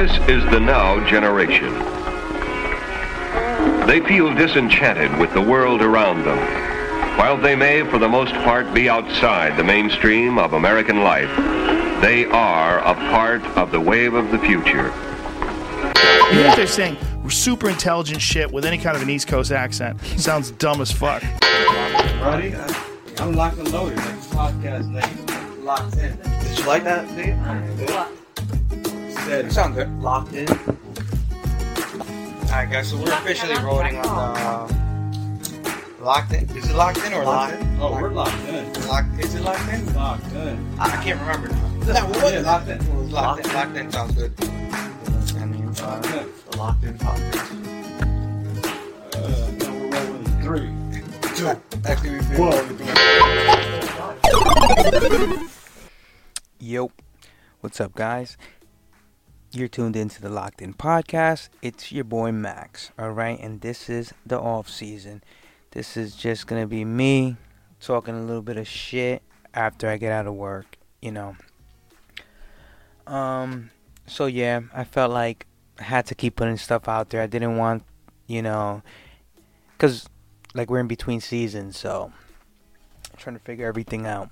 [0.00, 1.74] This is the now generation.
[3.86, 6.38] They feel disenchanted with the world around them.
[7.18, 11.28] While they may, for the most part, be outside the mainstream of American life,
[12.00, 14.86] they are a part of the wave of the future.
[16.32, 16.96] You know what they're saying?
[17.28, 20.00] Super intelligent shit with any kind of an East Coast accent.
[20.16, 21.22] Sounds dumb as fuck.
[22.22, 22.54] Ready?
[23.18, 23.98] I'm locked and loaded.
[23.98, 25.62] Podcast name.
[25.62, 26.16] Locked in.
[26.16, 28.16] Did you like that, Dave?
[29.26, 29.88] Said It sounds good.
[30.00, 30.48] locked in.
[32.48, 36.04] Alright, guys, so we're officially rolling on the.
[36.04, 36.48] Locked in?
[36.56, 37.60] Is it locked in or locked?
[37.60, 37.78] in?
[37.80, 38.72] Oh, we're locked in.
[38.88, 39.18] Locked.
[39.22, 39.94] Is it locked in?
[39.94, 40.74] Locked in.
[40.80, 41.68] I, I can't remember now.
[41.92, 42.32] No, what?
[42.32, 43.10] Yeah, locked in.
[43.10, 43.52] Locked in.
[43.52, 44.32] Locked in sounds good.
[44.40, 46.26] I mean, Locked uh, in.
[46.50, 47.50] the locked in podcast.
[49.14, 49.18] Uh,
[49.58, 50.70] now we're rolling three,
[51.36, 51.46] two,
[51.86, 52.56] Actually, we've been one.
[56.58, 56.90] Yo,
[57.60, 58.36] what's up, guys?
[59.52, 61.48] You're tuned into the Locked In Podcast.
[61.60, 63.36] It's your boy Max, all right?
[63.40, 65.24] And this is the off season.
[65.72, 67.36] This is just gonna be me
[67.80, 71.34] talking a little bit of shit after I get out of work, you know.
[73.08, 73.70] Um,
[74.06, 75.48] so yeah, I felt like
[75.80, 77.20] I had to keep putting stuff out there.
[77.20, 77.82] I didn't want,
[78.28, 78.82] you know,
[79.78, 80.08] cause
[80.54, 82.12] like we're in between seasons, so
[83.10, 84.30] I'm trying to figure everything out.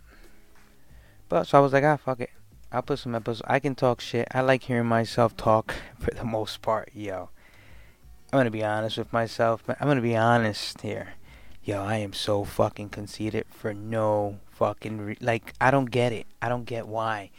[1.28, 2.30] But so I was like, ah, fuck it.
[2.70, 3.42] I'll put some episodes.
[3.46, 4.28] I can talk shit.
[4.32, 7.30] I like hearing myself talk for the most part, yo.
[8.32, 11.14] I'm gonna be honest with myself, but I'm gonna be honest here.
[11.64, 15.54] Yo, I am so fucking conceited for no fucking re- like.
[15.60, 16.26] I don't get it.
[16.40, 17.30] I don't get why,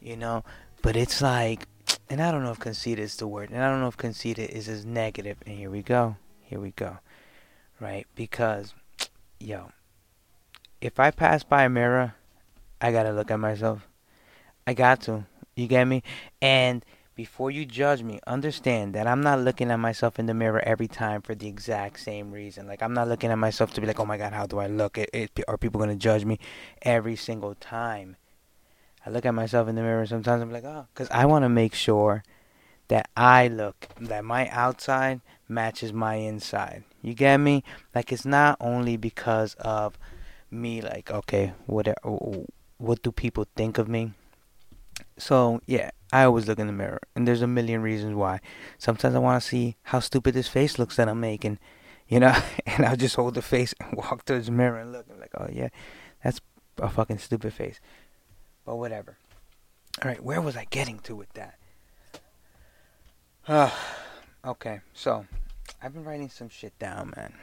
[0.00, 0.44] you know.
[0.82, 1.66] But it's like,
[2.10, 4.50] and I don't know if conceited is the word, and I don't know if conceited
[4.50, 5.38] is as negative.
[5.46, 6.16] And here we go.
[6.42, 6.98] Here we go.
[7.80, 8.06] Right?
[8.14, 8.74] Because,
[9.38, 9.70] yo,
[10.80, 12.14] if I pass by a mirror
[12.84, 13.88] I gotta look at myself.
[14.66, 15.26] I got to.
[15.56, 16.02] You get me?
[16.40, 16.84] And
[17.14, 20.88] before you judge me, understand that I'm not looking at myself in the mirror every
[20.88, 22.66] time for the exact same reason.
[22.66, 24.66] Like I'm not looking at myself to be like, oh my god, how do I
[24.66, 24.98] look?
[24.98, 26.38] It, it, are people gonna judge me
[26.82, 28.16] every single time?
[29.06, 30.06] I look at myself in the mirror.
[30.06, 32.24] Sometimes I'm like, oh, because I want to make sure
[32.88, 36.84] that I look that my outside matches my inside.
[37.02, 37.62] You get me?
[37.94, 39.98] Like it's not only because of
[40.50, 40.80] me.
[40.80, 41.92] Like okay, what uh,
[42.78, 44.12] what do people think of me?
[45.16, 48.40] So yeah, I always look in the mirror, and there's a million reasons why.
[48.78, 51.58] Sometimes I want to see how stupid this face looks that I'm making,
[52.08, 52.36] you know,
[52.66, 55.06] and I'll just hold the face and walk towards the mirror and look.
[55.10, 55.68] I'm like, oh yeah,
[56.22, 56.40] that's
[56.78, 57.80] a fucking stupid face.
[58.64, 59.16] But whatever.
[60.02, 61.58] All right, where was I getting to with that?
[64.44, 65.26] okay, so
[65.82, 67.34] I've been writing some shit down, man.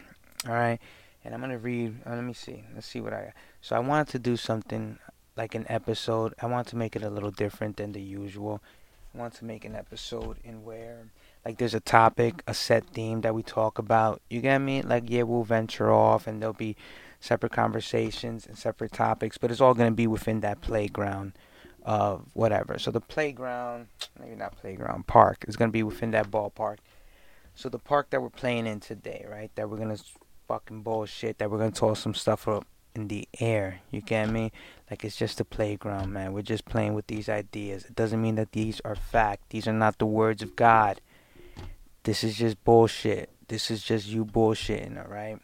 [0.47, 0.79] All right,
[1.23, 1.95] and I'm gonna read.
[2.05, 2.63] Uh, let me see.
[2.73, 3.33] Let's see what I.
[3.61, 4.97] So I wanted to do something
[5.35, 6.33] like an episode.
[6.41, 8.61] I want to make it a little different than the usual.
[9.13, 11.07] I want to make an episode in where
[11.45, 14.21] like there's a topic, a set theme that we talk about.
[14.29, 14.81] You get me?
[14.81, 16.75] Like yeah, we'll venture off and there'll be
[17.19, 21.33] separate conversations and separate topics, but it's all gonna be within that playground
[21.83, 22.77] of whatever.
[22.77, 23.87] So the playground,
[24.19, 26.77] maybe not playground, park is gonna be within that ballpark.
[27.53, 29.51] So the park that we're playing in today, right?
[29.55, 29.97] That we're gonna
[30.47, 31.37] fucking bullshit.
[31.39, 32.65] That we're gonna toss some stuff up
[32.95, 33.81] in the air.
[33.91, 34.51] You get me?
[34.89, 36.33] Like it's just a playground, man.
[36.33, 37.85] We're just playing with these ideas.
[37.85, 39.49] It doesn't mean that these are fact.
[39.49, 41.01] These are not the words of God.
[42.03, 43.29] This is just bullshit.
[43.47, 45.39] This is just you bullshitting, alright?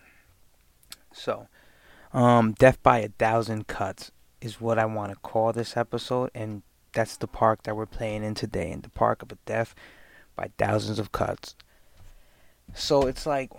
[1.14, 1.48] So,
[2.14, 6.62] um, Death by a Thousand Cuts is what I want to call this episode, and
[6.94, 9.76] that's the park that we're playing in today, in the park of a death
[10.36, 11.56] by thousands of cuts.
[12.74, 13.52] So it's like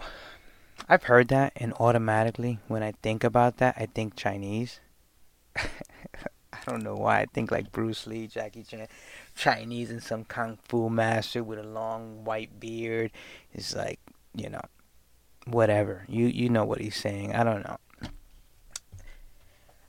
[0.89, 4.81] I've heard that, and automatically, when I think about that, I think Chinese.
[5.57, 7.21] I don't know why.
[7.21, 8.89] I think like Bruce Lee, Jackie Chan,
[9.35, 13.13] Chinese, and some kung fu master with a long white beard.
[13.53, 14.01] It's like
[14.35, 14.61] you know,
[15.47, 16.05] whatever.
[16.09, 17.35] You you know what he's saying.
[17.35, 17.79] I don't know.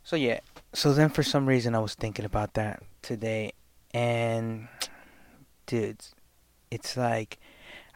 [0.04, 0.40] So yeah.
[0.74, 3.54] So then, for some reason, I was thinking about that today,
[3.94, 4.68] and
[5.66, 6.14] dudes,
[6.72, 7.40] it's like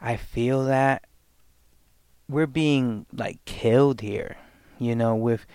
[0.00, 1.04] I feel that
[2.28, 4.36] we're being like killed here,
[4.78, 5.46] you know, with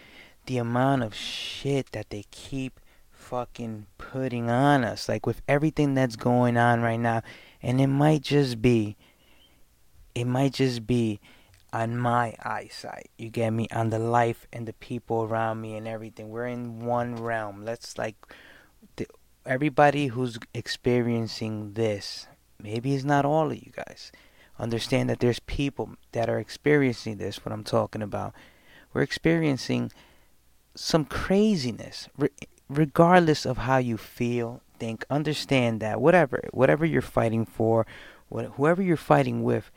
[0.45, 2.80] the amount of shit that they keep
[3.12, 7.21] fucking putting on us, like with everything that's going on right now.
[7.62, 8.98] And it might just be,
[10.16, 11.19] it might just be
[11.71, 15.88] on my eyesight, you get me, on the life and the people around me and
[15.88, 16.30] everything.
[16.30, 17.63] We're in one realm.
[17.63, 18.16] Let's like,
[18.95, 19.06] the,
[19.45, 22.27] everybody who's experiencing this,
[22.62, 24.12] maybe it's not all of you guys
[24.59, 28.33] understand that there's people that are experiencing this what i'm talking about
[28.94, 29.91] we're experiencing
[30.75, 32.29] some craziness re-
[32.69, 37.85] regardless of how you feel think, understand that whatever, whatever you're fighting for,
[38.29, 39.69] what, whoever you're fighting with,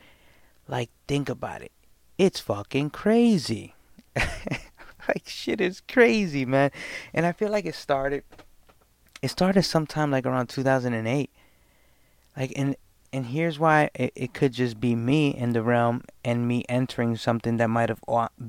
[0.67, 1.71] like think about it.
[2.17, 3.75] It's fucking crazy.
[4.15, 6.71] like shit is crazy, man.
[7.13, 8.23] And I feel like it started
[9.21, 11.29] it started sometime like around 2008.
[12.37, 12.75] Like and
[13.13, 17.15] and here's why it, it could just be me in the realm and me entering
[17.15, 18.01] something that might have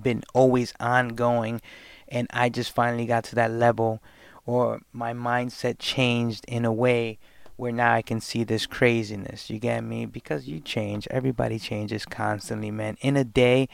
[0.02, 1.60] been always ongoing
[2.08, 4.02] and I just finally got to that level
[4.46, 7.18] or my mindset changed in a way
[7.56, 9.48] where now I can see this craziness.
[9.48, 10.06] You get me?
[10.06, 11.06] Because you change.
[11.10, 12.96] Everybody changes constantly, man.
[13.00, 13.68] In a day,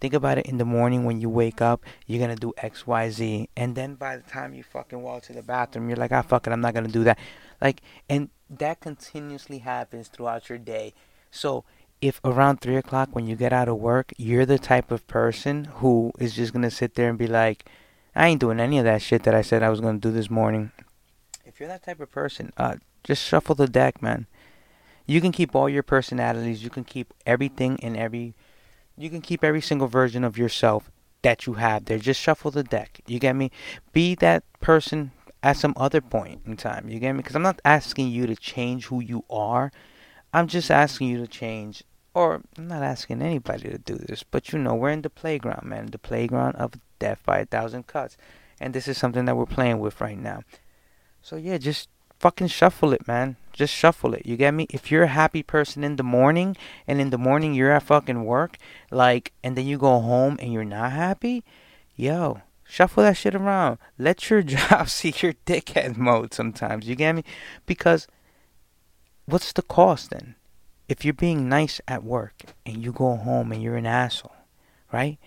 [0.00, 3.10] think about it in the morning when you wake up, you're gonna do X, Y,
[3.10, 3.48] Z.
[3.56, 6.46] And then by the time you fucking walk to the bathroom, you're like, ah, fuck
[6.46, 7.18] it, I'm not gonna do that.
[7.60, 10.94] Like, and that continuously happens throughout your day.
[11.30, 11.64] So,
[12.00, 15.64] if around 3 o'clock when you get out of work, you're the type of person
[15.76, 17.68] who is just gonna sit there and be like,
[18.14, 20.30] I ain't doing any of that shit that I said I was gonna do this
[20.30, 20.72] morning.
[21.44, 24.26] If you're that type of person, uh, just shuffle the deck, man.
[25.06, 26.62] You can keep all your personalities.
[26.62, 28.34] You can keep everything and every.
[28.96, 30.90] You can keep every single version of yourself
[31.22, 31.98] that you have there.
[31.98, 33.00] Just shuffle the deck.
[33.06, 33.50] You get me?
[33.92, 36.88] Be that person at some other point in time.
[36.88, 37.18] You get me?
[37.18, 39.70] Because I'm not asking you to change who you are.
[40.32, 41.82] I'm just asking you to change,
[42.14, 45.66] or I'm not asking anybody to do this, but you know, we're in the playground,
[45.66, 45.86] man.
[45.86, 48.16] The playground of death by a thousand cuts.
[48.60, 50.42] And this is something that we're playing with right now.
[51.22, 53.36] So yeah, just fucking shuffle it, man.
[53.52, 54.26] Just shuffle it.
[54.26, 54.66] You get me?
[54.70, 56.56] If you're a happy person in the morning
[56.86, 58.56] and in the morning you're at fucking work,
[58.90, 61.44] like, and then you go home and you're not happy,
[61.94, 63.78] yo, shuffle that shit around.
[63.98, 66.88] Let your job see your dickhead mode sometimes.
[66.88, 67.24] You get me?
[67.64, 68.06] Because
[69.26, 70.34] what's the cost then?
[70.88, 74.36] If you're being nice at work and you go home and you're an asshole,
[74.92, 75.18] right?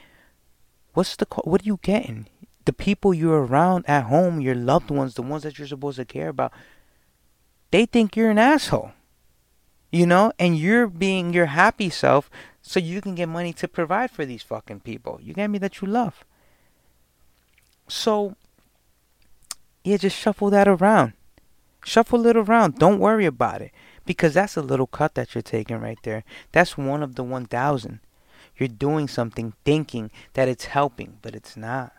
[0.93, 2.27] What's the co- what are you getting?
[2.65, 6.05] The people you're around at home, your loved ones, the ones that you're supposed to
[6.05, 6.53] care about,
[7.71, 8.91] they think you're an asshole.
[9.91, 12.29] You know, and you're being your happy self
[12.61, 15.19] so you can get money to provide for these fucking people.
[15.21, 16.23] You get me that you love.
[17.89, 18.35] So,
[19.83, 21.13] yeah, just shuffle that around.
[21.83, 22.75] Shuffle it around.
[22.75, 23.71] Don't worry about it.
[24.05, 26.23] Because that's a little cut that you're taking right there.
[26.51, 27.99] That's one of the 1,000.
[28.57, 31.93] You're doing something thinking that it's helping, but it's not.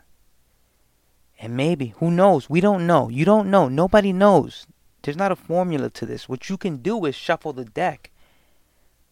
[1.39, 2.49] And maybe, who knows?
[2.49, 3.09] We don't know.
[3.09, 3.67] You don't know.
[3.67, 4.67] Nobody knows.
[5.01, 6.29] There's not a formula to this.
[6.29, 8.11] What you can do is shuffle the deck.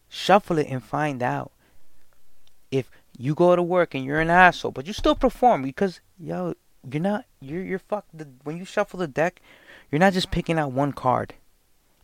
[0.08, 1.50] Shuffle it and find out.
[2.70, 2.88] If
[3.18, 6.54] you go to work and you're an asshole, but you still perform because yo,
[6.88, 9.40] you're not you're you're fucked the, when you shuffle the deck,
[9.90, 11.34] you're not just picking out one card.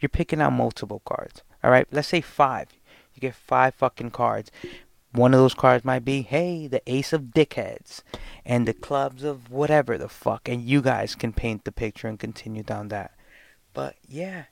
[0.01, 1.43] You're picking out multiple cards.
[1.65, 1.89] Alright?
[1.91, 2.69] Let's say five.
[3.15, 4.51] You get five fucking cards.
[5.13, 8.03] One of those cards might be, hey, the ace of dickheads
[8.45, 10.49] and the clubs of whatever the fuck.
[10.49, 13.13] And you guys can paint the picture and continue down that.
[13.73, 14.45] But yeah,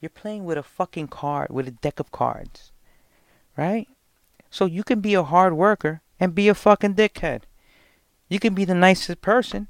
[0.00, 2.72] you're playing with a fucking card, with a deck of cards.
[3.56, 3.88] Right?
[4.50, 7.42] So you can be a hard worker and be a fucking dickhead.
[8.28, 9.68] You can be the nicest person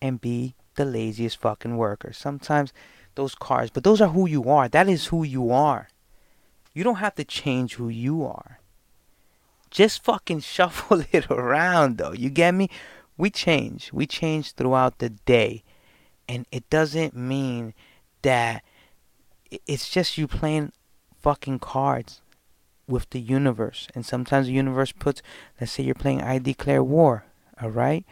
[0.00, 2.12] and be the laziest fucking worker.
[2.12, 2.72] Sometimes
[3.14, 4.68] those cards, but those are who you are.
[4.68, 5.88] That is who you are.
[6.72, 8.58] You don't have to change who you are.
[9.70, 12.12] Just fucking shuffle it around though.
[12.12, 12.70] You get me?
[13.16, 13.92] We change.
[13.92, 15.62] We change throughout the day.
[16.28, 17.74] And it doesn't mean
[18.22, 18.64] that
[19.66, 20.72] it's just you playing
[21.20, 22.22] fucking cards
[22.88, 23.88] with the universe.
[23.94, 25.22] And sometimes the universe puts,
[25.60, 27.24] let's say you're playing I Declare War,
[27.62, 28.04] alright?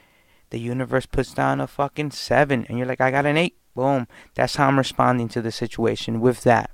[0.51, 3.57] The universe puts down a fucking seven, and you're like, I got an eight.
[3.75, 4.07] Boom.
[4.35, 6.71] That's how I'm responding to the situation with that.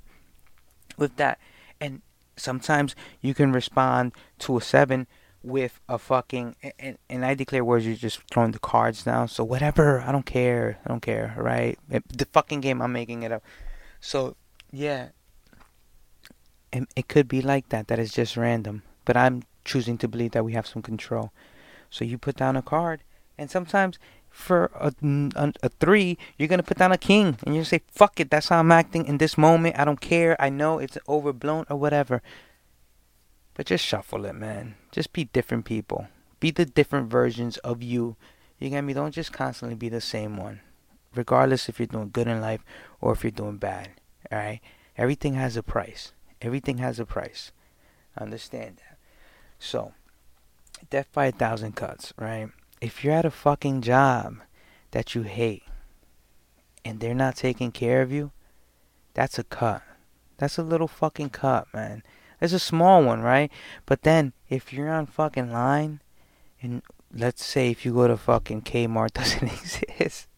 [0.97, 1.39] With that.
[1.79, 2.01] And
[2.35, 5.07] sometimes you can respond to a seven
[5.41, 9.29] with a fucking and, and I declare words you're just throwing the cards down.
[9.29, 10.79] So whatever, I don't care.
[10.85, 11.79] I don't care, right?
[11.87, 13.43] the fucking game I'm making it up.
[14.01, 14.35] So
[14.71, 15.09] yeah.
[16.71, 18.83] It could be like that, that is just random.
[19.05, 21.31] But I'm choosing to believe that we have some control.
[21.89, 23.03] So you put down a card
[23.37, 23.97] and sometimes
[24.29, 24.93] for a,
[25.35, 28.49] a, a, three, you're gonna put down a king, and you say, "Fuck it, that's
[28.49, 29.79] how I'm acting in this moment.
[29.79, 30.39] I don't care.
[30.39, 32.21] I know it's overblown or whatever."
[33.55, 34.75] But just shuffle it, man.
[34.91, 36.07] Just be different people.
[36.39, 38.15] Be the different versions of you.
[38.59, 38.93] You get me?
[38.93, 40.61] Don't just constantly be the same one.
[41.15, 42.63] Regardless if you're doing good in life
[43.01, 43.89] or if you're doing bad.
[44.31, 44.61] Alright?
[44.97, 46.13] Everything has a price.
[46.41, 47.51] Everything has a price.
[48.17, 48.97] Understand that.
[49.59, 49.93] So,
[50.89, 52.49] death by a thousand cuts, right?
[52.81, 54.37] If you're at a fucking job
[54.91, 55.63] that you hate
[56.85, 58.31] and they're not taking care of you,
[59.13, 59.83] that's a cut.
[60.37, 62.03] That's a little fucking cut, man.
[62.39, 63.51] It's a small one, right?
[63.85, 66.01] But then if you're on fucking line
[66.61, 66.81] and
[67.13, 70.29] let's say if you go to fucking Kmart doesn't exist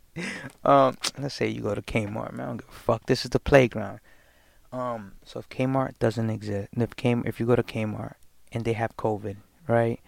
[0.63, 2.41] um, let's say you go to Kmart, man.
[2.41, 3.05] I don't give a fuck.
[3.05, 3.99] This is the playground.
[4.71, 8.15] Um, so if Kmart doesn't exist, if Kmart, if you go to Kmart
[8.51, 9.99] and they have COVID, right?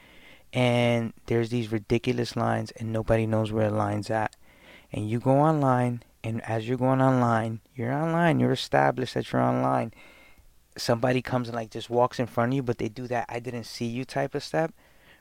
[0.54, 4.36] And there's these ridiculous lines, and nobody knows where the line's at.
[4.92, 8.40] And you go online, and as you're going online, you're online.
[8.40, 9.92] You're established that you're online.
[10.78, 13.40] Somebody comes and like just walks in front of you, but they do that "I
[13.40, 14.74] didn't see you" type of step,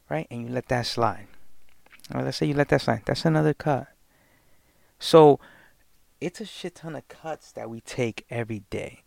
[0.08, 0.26] right?
[0.30, 1.26] And you let that slide.
[2.14, 3.02] Let's say you let that slide.
[3.06, 3.88] That's another cut.
[4.98, 5.40] So
[6.20, 9.02] it's a shit ton of cuts that we take every day.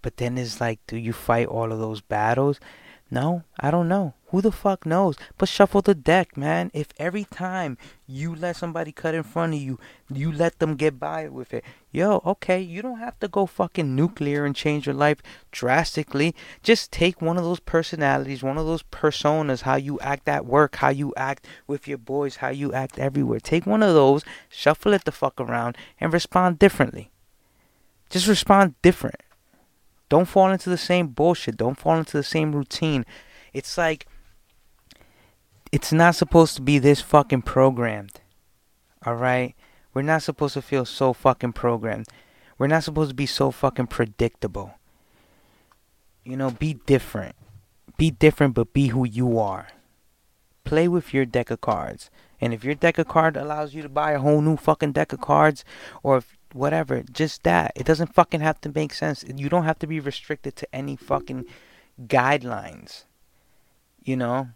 [0.00, 2.58] But then it's like, do you fight all of those battles?
[3.10, 4.14] No, I don't know.
[4.32, 5.16] Who the fuck knows?
[5.36, 6.70] But shuffle the deck, man.
[6.72, 9.78] If every time you let somebody cut in front of you,
[10.10, 13.94] you let them get by with it, yo, okay, you don't have to go fucking
[13.94, 15.18] nuclear and change your life
[15.50, 16.34] drastically.
[16.62, 20.76] Just take one of those personalities, one of those personas, how you act at work,
[20.76, 23.38] how you act with your boys, how you act everywhere.
[23.38, 27.10] Take one of those, shuffle it the fuck around, and respond differently.
[28.08, 29.20] Just respond different.
[30.08, 31.58] Don't fall into the same bullshit.
[31.58, 33.04] Don't fall into the same routine.
[33.52, 34.06] It's like
[35.72, 38.20] it's not supposed to be this fucking programmed.
[39.06, 39.56] Alright?
[39.94, 42.06] We're not supposed to feel so fucking programmed.
[42.58, 44.74] We're not supposed to be so fucking predictable.
[46.24, 47.34] You know, be different.
[47.96, 49.68] Be different, but be who you are.
[50.64, 52.10] Play with your deck of cards.
[52.40, 55.12] And if your deck of cards allows you to buy a whole new fucking deck
[55.12, 55.64] of cards,
[56.02, 57.72] or if whatever, just that.
[57.74, 59.24] It doesn't fucking have to make sense.
[59.26, 61.46] You don't have to be restricted to any fucking
[62.06, 63.04] guidelines.
[64.02, 64.48] You know?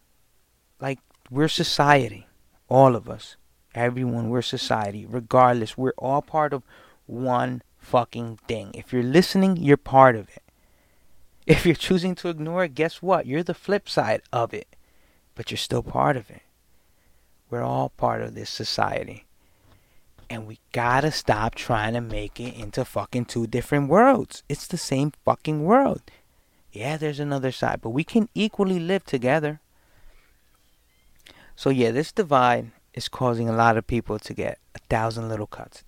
[0.81, 0.99] Like,
[1.31, 2.27] we're society.
[2.69, 3.37] All of us.
[3.75, 5.07] Everyone, we're society.
[5.07, 6.63] Regardless, we're all part of
[7.07, 8.71] one fucking thing.
[8.75, 10.43] If you're listening, you're part of it.
[11.47, 13.27] If you're choosing to ignore it, guess what?
[13.27, 14.67] You're the flip side of it.
[15.35, 16.43] But you're still part of it.
[17.49, 19.25] We're all part of this society.
[20.29, 24.43] And we gotta stop trying to make it into fucking two different worlds.
[24.49, 26.03] It's the same fucking world.
[26.73, 29.61] Yeah, there's another side, but we can equally live together.
[31.57, 35.47] So yeah, this divide is causing a lot of people to get a thousand little
[35.47, 35.83] cuts.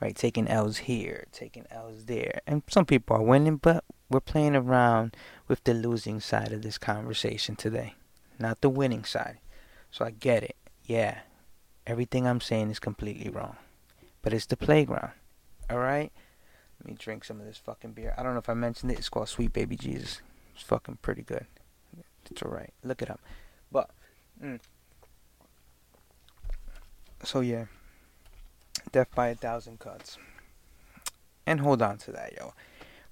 [0.00, 2.40] Right, taking L's here, taking L's there.
[2.44, 5.16] And some people are winning, but we're playing around
[5.46, 7.94] with the losing side of this conversation today,
[8.40, 9.38] not the winning side.
[9.92, 10.56] So I get it.
[10.84, 11.20] Yeah,
[11.86, 13.56] everything I'm saying is completely wrong.
[14.22, 15.12] But it's the playground.
[15.70, 16.12] Alright?
[16.80, 18.12] Let me drink some of this fucking beer.
[18.18, 18.98] I don't know if I mentioned it.
[18.98, 20.20] It's called Sweet Baby Jesus.
[20.54, 21.46] It's fucking pretty good.
[22.28, 22.72] It's alright.
[22.82, 23.20] Look it up.
[23.72, 23.90] But,
[24.42, 24.60] mm.
[27.24, 27.64] so yeah.
[28.92, 30.18] Death by a thousand cuts.
[31.46, 32.52] And hold on to that, yo.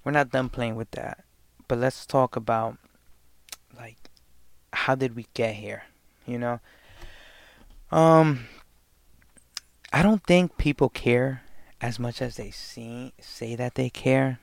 [0.03, 1.23] We're not done playing with that.
[1.67, 2.77] But let's talk about,
[3.75, 3.97] like,
[4.73, 5.83] how did we get here?
[6.25, 6.59] You know?
[7.91, 8.47] Um,
[9.91, 11.43] I don't think people care
[11.81, 14.39] as much as they see, say that they care.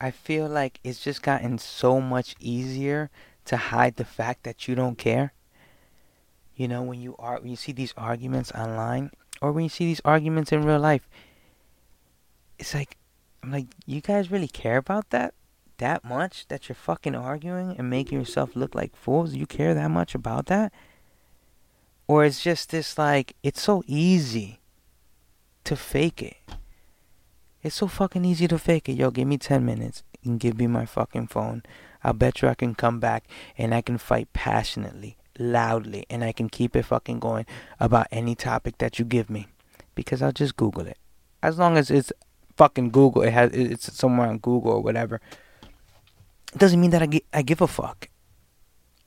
[0.00, 3.10] I feel like it's just gotten so much easier
[3.46, 5.32] to hide the fact that you don't care.
[6.56, 9.10] You know, when you are when you see these arguments online
[9.42, 11.08] or when you see these arguments in real life,
[12.58, 12.96] it's like
[13.42, 15.34] I'm like, you guys really care about that?
[15.78, 19.34] That much that you're fucking arguing and making yourself look like fools?
[19.34, 20.72] You care that much about that?
[22.06, 24.60] Or it's just this like it's so easy
[25.64, 26.36] to fake it.
[27.62, 28.92] It's so fucking easy to fake it.
[28.92, 31.62] Yo, give me 10 minutes and give me my fucking phone.
[32.04, 33.24] I'll bet you I can come back
[33.56, 37.46] and I can fight passionately, loudly, and I can keep it fucking going
[37.80, 39.48] about any topic that you give me.
[39.94, 40.98] Because I'll just Google it.
[41.42, 42.12] As long as it's
[42.56, 45.20] fucking Google, it has it's somewhere on Google or whatever.
[46.52, 48.08] It doesn't mean that I, I give a fuck.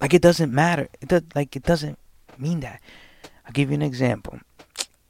[0.01, 0.88] Like it doesn't matter.
[1.01, 1.98] It does like it doesn't
[2.38, 2.82] mean that.
[3.46, 4.39] I'll give you an example.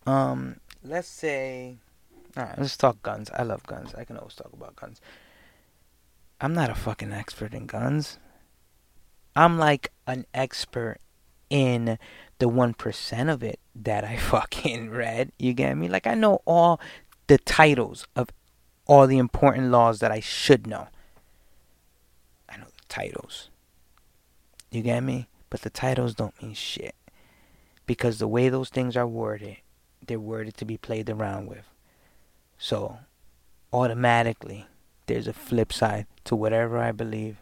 [0.06, 1.78] Um, let's say,
[2.36, 3.30] all right, let's talk guns.
[3.34, 3.94] I love guns.
[3.96, 5.02] I can always talk about guns.
[6.40, 8.20] I'm not a fucking expert in guns.
[9.36, 10.98] I'm like an expert
[11.50, 11.98] in
[12.40, 15.32] the 1% of it that I fucking read.
[15.40, 15.88] You get me?
[15.88, 16.80] Like, I know all
[17.28, 18.30] the titles of
[18.86, 20.88] all the important laws that I should know.
[22.50, 23.50] I know the titles.
[24.72, 25.28] You get me?
[25.50, 26.96] But the titles don't mean shit.
[27.86, 29.58] Because the way those things are worded,
[30.06, 31.66] they're worded to be played around with.
[32.58, 33.00] So,
[33.72, 34.68] automatically,
[35.08, 37.38] there's a flip side to whatever I believe.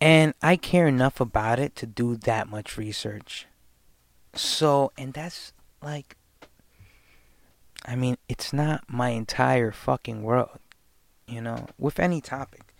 [0.00, 3.46] And I care enough about it to do that much research.
[4.34, 6.16] So, and that's like,
[7.84, 10.58] I mean, it's not my entire fucking world,
[11.28, 12.74] you know, with any topic.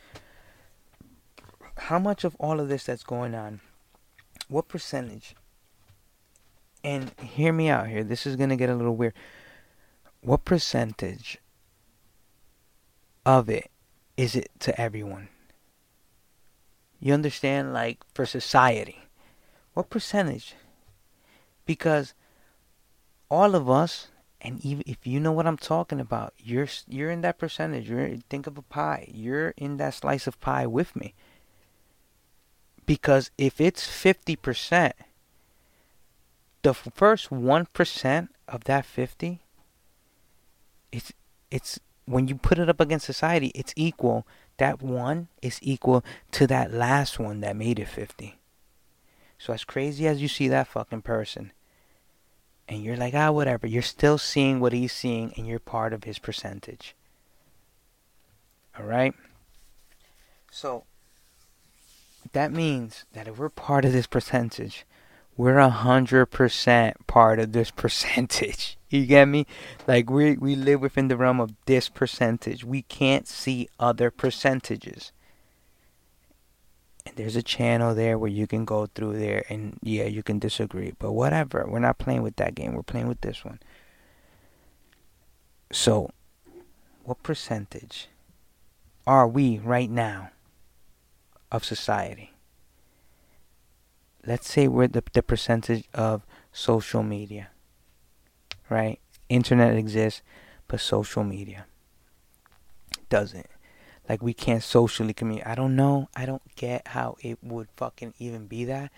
[1.77, 3.61] How much of all of this that's going on,
[4.49, 5.35] what percentage
[6.85, 8.03] And hear me out here.
[8.03, 9.15] This is going to get a little weird.
[10.23, 11.39] What percentage
[13.25, 13.71] of it
[14.17, 15.29] is it to everyone?
[17.01, 17.73] You understand?
[17.73, 19.05] Like, for society.
[19.75, 20.55] What percentage?
[21.67, 22.15] Because
[23.31, 24.09] all of us,
[24.41, 27.89] and even if you know what I'm talking about, you're you're in that percentage.
[27.89, 29.09] You're think of a pie.
[29.13, 31.15] You're in that slice of pie with me.
[32.85, 34.95] Because if it's fifty percent,
[36.63, 39.43] the first one percent of that fifty,
[40.91, 41.13] it's
[41.51, 44.27] it's when you put it up against society, it's equal.
[44.59, 48.39] That one is equal to that last one that made it fifty.
[49.39, 51.53] So as crazy as you see that fucking person,
[52.69, 56.05] and you're like, ah, whatever, you're still seeing what he's seeing, and you're part of
[56.05, 56.95] his percentage.
[58.79, 59.15] All right?
[60.51, 60.85] So,
[62.33, 64.87] that means that if we're part of this percentage,
[65.37, 68.79] we're a hundred percent part of this percentage.
[68.89, 69.47] You get me?
[69.87, 72.65] Like we we live within the realm of this percentage.
[72.65, 75.13] We can't see other percentages.
[77.05, 80.39] And there's a channel there where you can go through there and yeah, you can
[80.39, 80.93] disagree.
[80.99, 81.67] But whatever.
[81.69, 82.75] We're not playing with that game.
[82.75, 83.59] We're playing with this one.
[85.73, 86.11] So,
[87.03, 88.09] what percentage
[89.07, 90.31] are we right now
[91.51, 92.32] of society?
[94.27, 97.49] Let's say we're the, the percentage of social media,
[98.71, 99.01] right?
[99.29, 100.23] Internet exists,
[100.69, 101.67] but social media
[103.09, 103.49] doesn't.
[104.09, 105.51] Like we can't socially communicate.
[105.51, 106.09] I don't know.
[106.15, 108.91] I don't get how it would fucking even be that.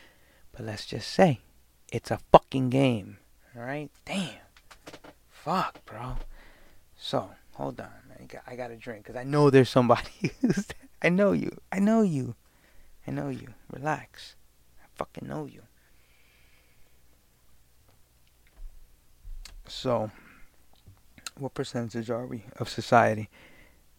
[0.52, 1.40] But let's just say
[1.92, 3.18] it's a fucking game.
[3.56, 3.90] Alright?
[4.04, 4.30] Damn.
[5.30, 6.16] Fuck, bro.
[6.96, 8.28] So, hold on, man.
[8.46, 10.32] I got to drink because I know there's somebody.
[11.02, 11.56] I know you.
[11.70, 12.34] I know you.
[13.06, 13.48] I know you.
[13.70, 14.36] Relax.
[14.94, 15.62] Fucking know you.
[19.66, 20.10] So,
[21.38, 23.28] what percentage are we of society?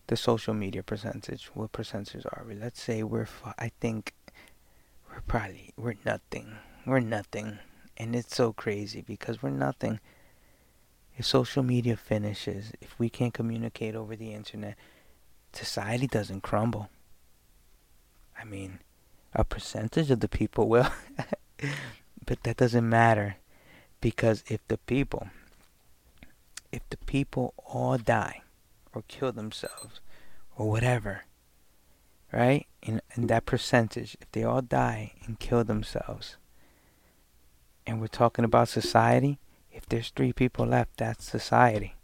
[0.07, 1.47] the social media percentage.
[1.53, 2.55] What percentage are we?
[2.55, 3.27] Let's say we're.
[3.57, 4.13] I think
[5.09, 6.57] we're probably we're nothing.
[6.85, 7.59] We're nothing,
[7.97, 9.99] and it's so crazy because we're nothing.
[11.17, 14.75] If social media finishes, if we can't communicate over the internet,
[15.53, 16.89] society doesn't crumble.
[18.37, 18.79] I mean,
[19.35, 20.89] a percentage of the people will,
[22.25, 23.35] but that doesn't matter
[23.99, 25.27] because if the people,
[26.71, 28.41] if the people all die
[28.93, 29.99] or kill themselves
[30.55, 31.25] or whatever,
[32.31, 32.65] right?
[32.81, 36.37] In, in that percentage, if they all die and kill themselves,
[37.85, 39.37] and we're talking about society,
[39.71, 41.94] if there's three people left, that's society.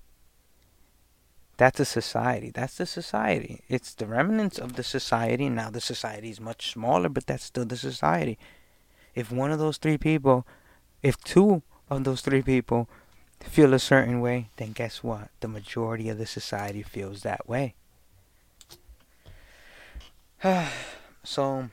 [1.62, 2.50] That's a society.
[2.50, 3.62] That's the society.
[3.70, 5.48] It's the remnants of the society.
[5.48, 8.40] Now the society is much smaller, but that's still the society.
[9.14, 10.48] If one of those three people,
[11.04, 12.90] if two of those three people
[13.42, 15.30] feel a certain way, then guess what?
[15.42, 17.76] The majority of the society feels that way.
[21.24, 21.70] so,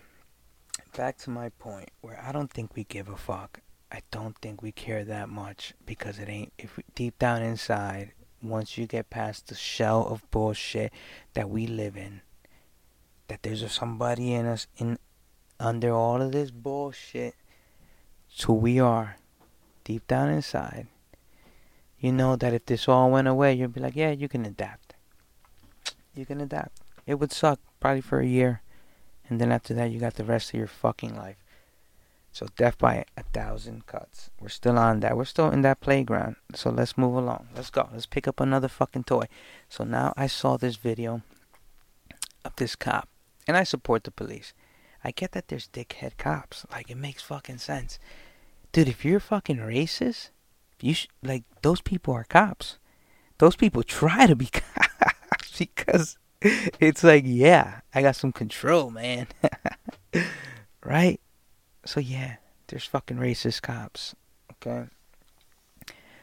[0.94, 3.61] back to my point where I don't think we give a fuck.
[3.90, 6.53] I don't think we care that much because it ain't.
[6.59, 10.92] If we, deep down inside, once you get past the shell of bullshit
[11.35, 12.22] that we live in,
[13.29, 14.98] that there's somebody in us in
[15.61, 17.35] under all of this bullshit.
[18.31, 19.16] It's who we are,
[19.85, 20.87] deep down inside
[22.01, 24.94] you know that if this all went away, you'd be like, yeah, you can adapt.
[26.14, 26.81] You can adapt.
[27.07, 28.62] It would suck probably for a year,
[29.29, 31.37] and then after that, you got the rest of your fucking life.
[32.38, 34.31] So death by a thousand cuts.
[34.40, 35.16] We're still on that.
[35.16, 36.37] We're still in that playground.
[36.55, 37.48] So let's move along.
[37.57, 37.88] Let's go.
[37.92, 39.24] Let's pick up another fucking toy.
[39.68, 41.22] So now I saw this video
[42.44, 43.09] of this cop,
[43.48, 44.53] and I support the police.
[45.03, 46.64] I get that there's dickhead cops.
[46.70, 47.98] Like it makes fucking sense,
[48.70, 48.87] dude.
[48.87, 50.31] If you're fucking racist
[50.81, 52.79] you sh- like those people are cops.
[53.38, 59.27] Those people try to be cops because it's like, yeah, I got some control, man.
[60.85, 61.17] right?
[61.88, 64.14] So yeah, there's fucking racist cops.
[64.53, 64.88] Okay.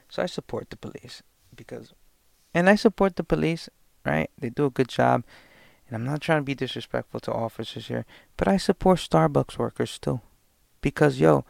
[0.09, 1.23] So I support the police
[1.55, 1.91] because,
[2.53, 3.67] and I support the police.
[4.05, 4.29] Right?
[4.37, 5.23] They do a good job.
[5.87, 8.05] And I'm not trying to be disrespectful to officers here,
[8.37, 10.21] but I support Starbucks workers too.
[10.81, 11.45] Because, yo,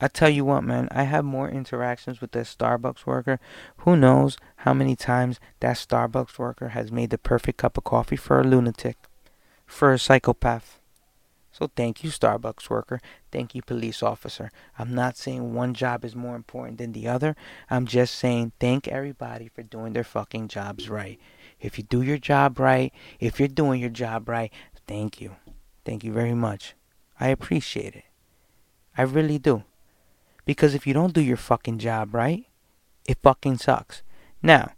[0.00, 3.40] I tell you what, man, I have more interactions with that Starbucks worker.
[3.78, 8.14] Who knows how many times that Starbucks worker has made the perfect cup of coffee
[8.14, 8.96] for a lunatic,
[9.66, 10.79] for a psychopath.
[11.60, 13.02] So thank you, Starbucks worker.
[13.30, 14.50] Thank you, police officer.
[14.78, 17.36] I'm not saying one job is more important than the other.
[17.68, 21.20] I'm just saying thank everybody for doing their fucking jobs right.
[21.60, 24.50] If you do your job right, if you're doing your job right,
[24.88, 25.36] thank you.
[25.84, 26.74] Thank you very much.
[27.20, 28.04] I appreciate it.
[28.96, 29.64] I really do
[30.46, 32.46] Because if you don't do your fucking job right,
[33.04, 34.02] it fucking sucks.
[34.42, 34.72] Now,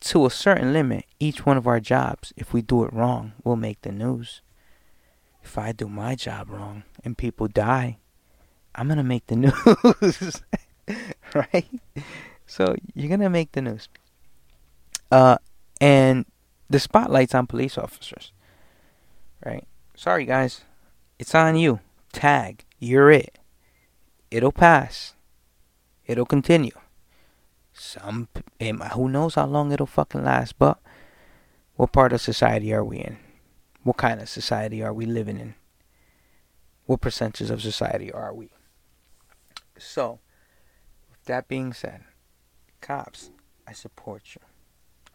[0.00, 3.56] to a certain limit, each one of our jobs, if we do it wrong, will
[3.56, 4.42] make the news.
[5.42, 7.98] If I do my job wrong and people die,
[8.74, 9.36] I'm gonna make the
[10.00, 10.42] news.
[11.34, 11.68] right?
[12.46, 13.88] So you're gonna make the news.
[15.10, 15.36] Uh
[15.80, 16.26] and
[16.70, 18.32] the spotlight's on police officers.
[19.44, 19.66] Right?
[19.94, 20.64] Sorry guys.
[21.18, 21.80] It's on you.
[22.12, 22.64] Tag.
[22.78, 23.38] You're it.
[24.30, 25.14] It'll pass.
[26.06, 26.72] It'll continue.
[27.72, 28.28] Some
[28.60, 30.78] who knows how long it'll fucking last, but
[31.76, 33.18] what part of society are we in?
[33.82, 35.54] What kind of society are we living in?
[36.86, 38.50] What percentages of society are we?
[39.78, 40.20] So,
[41.10, 42.02] with that being said,
[42.80, 43.30] cops,
[43.66, 44.40] I support you.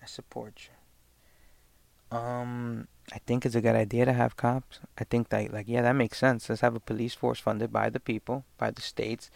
[0.02, 2.18] I support you.
[2.18, 4.80] Um, I think it's a good idea to have cops.
[4.98, 6.50] I think that, like, yeah, that makes sense.
[6.50, 9.30] Let's have a police force funded by the people, by the states.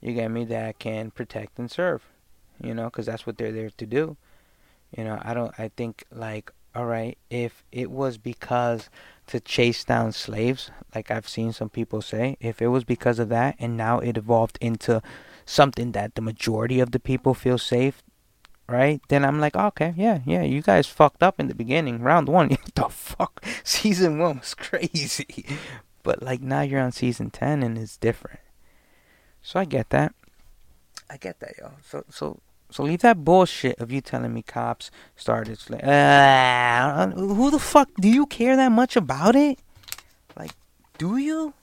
[0.00, 2.02] You get me that can protect and serve.
[2.60, 4.16] You know, because that's what they're there to do.
[4.96, 5.54] You know, I don't.
[5.58, 8.88] I think like, all right, if it was because
[9.26, 13.28] to chase down slaves, like I've seen some people say, if it was because of
[13.30, 15.02] that, and now it evolved into
[15.44, 18.02] something that the majority of the people feel safe
[18.68, 19.00] right?
[19.08, 22.48] Then I'm like, okay, yeah, yeah, you guys fucked up in the beginning, round one.
[22.74, 23.44] the fuck?
[23.64, 25.46] Season one was crazy.
[26.04, 28.40] But like now you're on season ten and it's different.
[29.42, 30.14] So I get that.
[31.10, 31.74] I get that, y'all.
[31.82, 37.50] So so so leave that bullshit of you telling me cops started like, uh, who
[37.50, 39.58] the fuck do you care that much about it?
[40.36, 40.52] Like,
[40.98, 41.54] do you?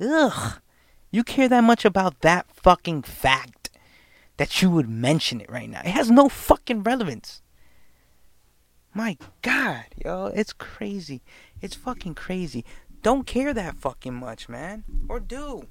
[0.00, 0.60] Ugh.
[1.10, 3.70] You care that much about that fucking fact
[4.36, 5.80] that you would mention it right now.
[5.80, 7.42] It has no fucking relevance.
[8.94, 11.22] My God, yo, it's crazy.
[11.60, 12.64] It's fucking crazy.
[13.02, 14.84] Don't care that fucking much, man.
[15.08, 15.68] Or do.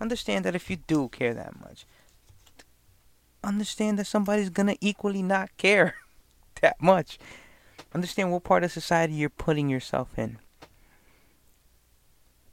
[0.00, 1.86] Understand that if you do care that much,
[3.44, 5.96] understand that somebody's gonna equally not care
[6.60, 7.18] that much.
[7.94, 10.38] Understand what part of society you're putting yourself in.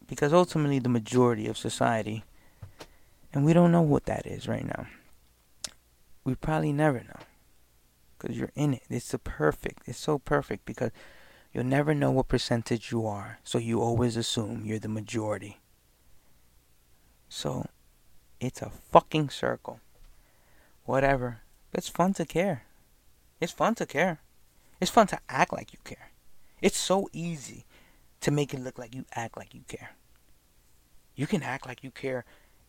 [0.07, 2.23] Because ultimately, the majority of society,
[3.31, 4.87] and we don't know what that is right now
[6.29, 7.19] we probably never know
[8.17, 8.83] because you're in it.
[8.89, 9.83] It's the perfect.
[9.87, 10.91] It's so perfect because
[11.51, 13.39] you'll never know what percentage you are.
[13.43, 15.59] So you always assume you're the majority.
[17.29, 17.65] So
[18.39, 19.79] it's a fucking circle.
[20.89, 21.41] Whatever.
[21.71, 22.63] It's fun to care.
[23.39, 24.21] It's fun to care.
[24.81, 26.09] It's fun to act like you care.
[26.63, 27.65] It's so easy
[28.21, 29.91] to make it look like you act like you care.
[31.13, 32.25] You can act like you care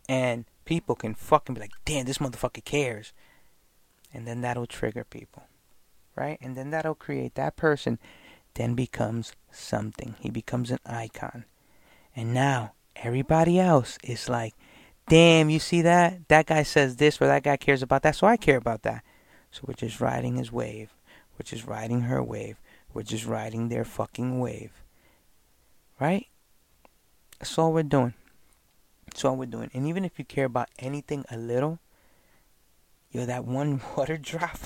[0.06, 3.14] and people can fucking be like, damn, this motherfucker cares
[4.12, 5.44] and then that'll trigger people
[6.14, 7.98] right and then that'll create that person
[8.52, 11.46] then becomes something he becomes an icon
[12.14, 14.54] and now everybody else is like
[15.10, 16.28] damn you see that?
[16.28, 19.04] That guy says this or that guy cares about that so i care about that.
[19.50, 20.94] So we're just riding his wave.
[21.34, 22.60] We're just riding her wave.
[22.94, 24.72] We're just riding their fucking wave.
[26.00, 26.26] Right?
[27.38, 28.14] That's all we're doing.
[29.06, 29.70] That's all we're doing.
[29.74, 31.80] And even if you care about anything a little
[33.10, 34.58] Yo, that one water drop,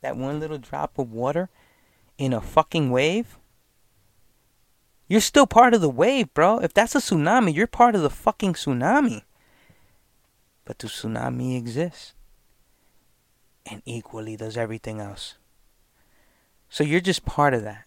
[0.00, 1.50] that one little drop of water
[2.18, 3.38] in a fucking wave,
[5.06, 6.58] you're still part of the wave, bro.
[6.58, 9.22] If that's a tsunami, you're part of the fucking tsunami.
[10.70, 12.14] But the tsunami exists.
[13.66, 15.34] And equally does everything else.
[16.68, 17.86] So you're just part of that.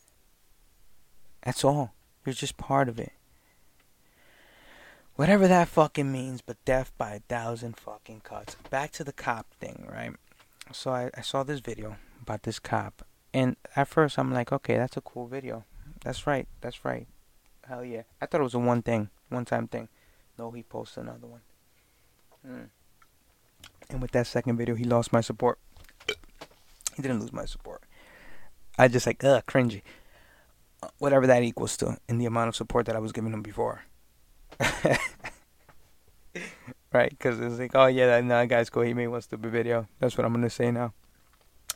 [1.44, 1.94] That's all.
[2.26, 3.14] You're just part of it.
[5.16, 8.58] Whatever that fucking means, but death by a thousand fucking cuts.
[8.70, 10.12] Back to the cop thing, right?
[10.74, 13.06] So I, I saw this video about this cop.
[13.34, 15.64] And at first I'm like, okay, that's a cool video.
[16.04, 17.08] That's right, that's right.
[17.66, 18.02] Hell yeah.
[18.22, 19.88] I thought it was a one thing, one time thing.
[20.38, 21.40] No, he posted another one.
[22.48, 22.70] Mm.
[23.90, 25.60] And with that second video, he lost my support.
[26.96, 27.84] He didn't lose my support.
[28.78, 29.82] I just like, ugh, cringy.
[30.98, 33.84] Whatever that equals to in the amount of support that I was giving him before.
[36.94, 37.10] right?
[37.10, 38.84] Because it's like, oh yeah, that, that guy's cool.
[38.84, 39.88] He made one stupid video.
[40.00, 40.94] That's what I'm gonna say now.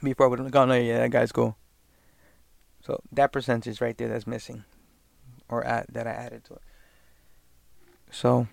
[0.04, 1.58] Before we like, oh no, yeah, that guy's cool.
[2.82, 4.64] So that percentage right there that's missing,
[5.50, 6.62] or add, that I added to it.
[8.12, 8.48] So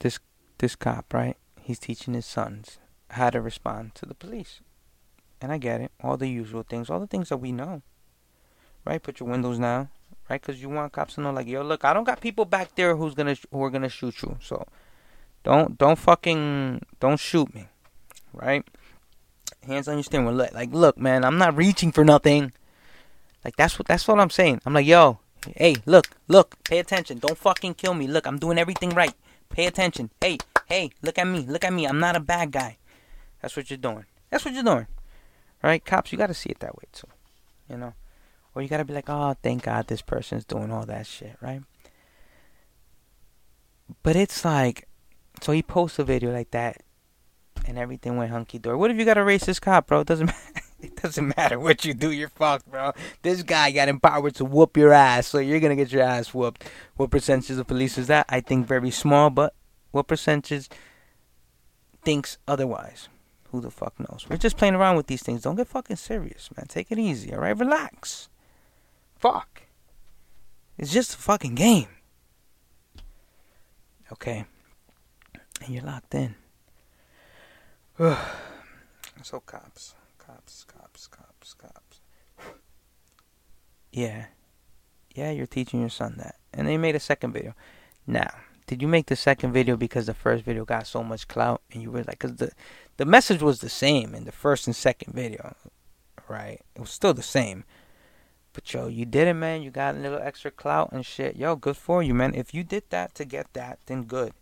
[0.00, 0.18] this
[0.60, 1.36] this cop, right?
[1.60, 2.78] He's teaching his sons
[3.10, 4.60] how to respond to the police,
[5.40, 5.90] and I get it.
[6.02, 7.82] All the usual things, all the things that we know,
[8.84, 9.02] right?
[9.02, 9.88] Put your windows down,
[10.28, 10.40] right?
[10.40, 12.96] Because you want cops to know, like, yo, look, I don't got people back there
[12.96, 14.36] who's gonna who are gonna shoot you.
[14.40, 14.66] So
[15.42, 17.66] don't don't fucking don't shoot me,
[18.32, 18.64] right?
[19.66, 20.48] Hands on your steering wheel.
[20.52, 22.52] Like, look, man, I'm not reaching for nothing.
[23.44, 24.60] Like that's what that's what I'm saying.
[24.64, 25.18] I'm like, yo,
[25.56, 27.18] hey, look, look, pay attention.
[27.18, 28.06] Don't fucking kill me.
[28.06, 29.14] Look, I'm doing everything right.
[29.50, 30.10] Pay attention.
[30.20, 30.38] Hey,
[30.70, 31.40] Hey, look at me.
[31.40, 31.84] Look at me.
[31.84, 32.76] I'm not a bad guy.
[33.42, 34.04] That's what you're doing.
[34.30, 34.86] That's what you're doing.
[35.64, 35.84] Right?
[35.84, 37.08] Cops, you got to see it that way too.
[37.68, 37.94] You know?
[38.54, 41.36] Or you got to be like, oh, thank God this person's doing all that shit,
[41.40, 41.62] right?
[44.04, 44.86] But it's like,
[45.42, 46.84] so he posts a video like that
[47.66, 48.76] and everything went hunky dory.
[48.76, 50.00] What if you got a racist cop, bro?
[50.00, 50.59] It doesn't matter.
[50.82, 52.92] It doesn't matter what you do, you're fucked, bro.
[53.22, 56.64] This guy got empowered to whoop your ass, so you're gonna get your ass whooped.
[56.96, 58.26] What percentage of police is that?
[58.28, 59.54] I think very small, but
[59.90, 60.68] what percentage
[62.02, 63.08] thinks otherwise?
[63.50, 64.26] Who the fuck knows?
[64.28, 65.42] We're just playing around with these things.
[65.42, 66.66] Don't get fucking serious, man.
[66.68, 67.56] Take it easy, alright?
[67.56, 68.28] Relax.
[69.16, 69.62] Fuck.
[70.78, 71.88] It's just a fucking game.
[74.12, 74.44] Okay.
[75.64, 76.36] And you're locked in.
[77.98, 78.16] Ugh
[79.22, 81.08] so cops, cops, cops,
[81.54, 82.00] cops.
[83.92, 84.26] Yeah,
[85.14, 87.54] yeah, you're teaching your son that, and they made a second video.
[88.06, 88.30] Now,
[88.66, 91.82] did you make the second video because the first video got so much clout, and
[91.82, 92.52] you were like, because the
[92.98, 95.56] the message was the same in the first and second video,
[96.28, 96.60] right?
[96.74, 97.64] It was still the same.
[98.52, 99.62] But yo, you did it, man.
[99.62, 101.36] You got a little extra clout and shit.
[101.36, 102.34] Yo, good for you, man.
[102.34, 104.32] If you did that to get that, then good.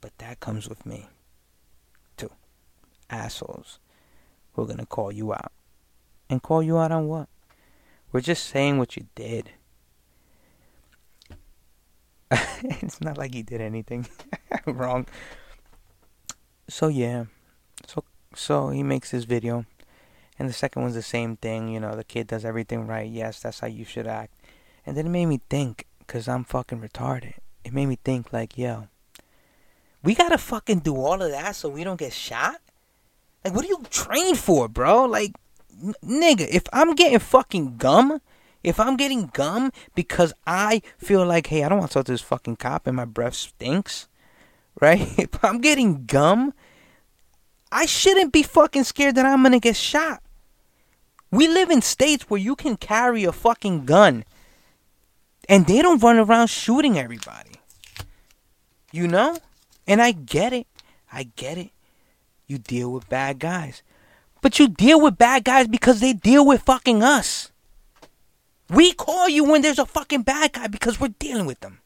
[0.00, 1.08] But that comes with me
[2.16, 2.30] too.
[3.10, 3.78] assholes
[4.64, 5.52] going to call you out.
[6.30, 7.28] And call you out on what?
[8.16, 9.50] We're just saying what you did.
[12.30, 14.08] it's not like you did anything
[14.66, 15.04] wrong.
[16.66, 17.26] So yeah.
[17.86, 19.66] So so he makes this video.
[20.38, 23.06] And the second one's the same thing, you know, the kid does everything right.
[23.06, 24.32] Yes, that's how you should act.
[24.86, 27.34] And then it made me think cuz I'm fucking retarded.
[27.64, 28.88] It made me think like, yo,
[30.02, 32.62] we got to fucking do all of that so we don't get shot?
[33.44, 35.04] Like, what are you trained for, bro?
[35.04, 35.32] Like,
[36.04, 38.20] nigga, if I'm getting fucking gum,
[38.62, 42.12] if I'm getting gum because I feel like, hey, I don't want to talk to
[42.12, 44.08] this fucking cop and my breath stinks,
[44.80, 45.00] right?
[45.18, 46.52] If I'm getting gum,
[47.70, 50.22] I shouldn't be fucking scared that I'm gonna get shot.
[51.30, 54.24] We live in states where you can carry a fucking gun
[55.48, 57.52] and they don't run around shooting everybody.
[58.92, 59.38] You know?
[59.86, 60.66] And I get it.
[61.12, 61.70] I get it
[62.46, 63.82] you deal with bad guys.
[64.46, 67.50] But you deal with bad guys because they deal with fucking us.
[68.70, 71.80] We call you when there's a fucking bad guy because we're dealing with them.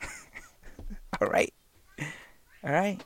[1.20, 1.52] All right?
[2.64, 3.04] All right?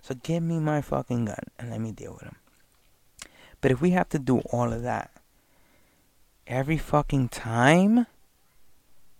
[0.00, 2.36] So give me my fucking gun and let me deal with him.
[3.60, 5.10] But if we have to do all of that
[6.46, 8.06] every fucking time,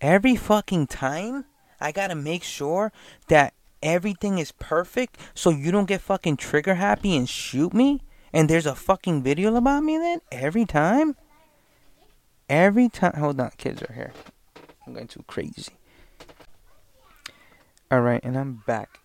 [0.01, 1.45] every fucking time,
[1.79, 2.91] I gotta make sure
[3.29, 8.01] that everything is perfect so you don't get fucking trigger happy and shoot me?
[8.33, 10.21] And there's a fucking video about me then?
[10.31, 11.17] Every time?
[12.49, 13.13] Every time.
[13.15, 14.13] Hold on, kids are here.
[14.87, 15.73] I'm going too crazy.
[17.93, 19.01] Alright, and I'm back.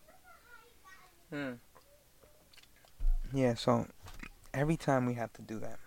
[1.32, 1.54] Hmm.
[3.34, 3.88] Yeah, so
[4.54, 5.78] every time we have to do that.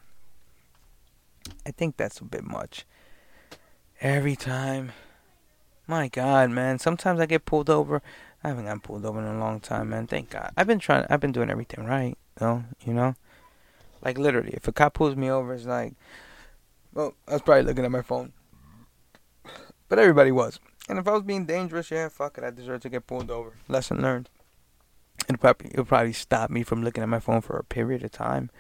[1.67, 2.85] I think that's a bit much.
[4.01, 4.93] Every time.
[5.87, 6.79] My god, man.
[6.79, 8.03] Sometimes I get pulled over.
[8.45, 10.07] I haven't gotten pulled over in a long time, man.
[10.07, 10.53] Thank God.
[10.57, 11.07] I've been trying.
[11.11, 12.65] I've been doing everything right, though.
[12.85, 13.15] You know,
[14.03, 15.95] like literally, if a cop pulls me over, it's like,
[16.93, 18.33] well, I was probably looking at my phone,
[19.89, 20.59] but everybody was.
[20.89, 23.53] And if I was being dangerous, yeah, fuck it, I deserve to get pulled over.
[23.69, 24.29] Lesson learned.
[25.29, 28.11] It'll probably it'll probably stop me from looking at my phone for a period of
[28.11, 28.51] time.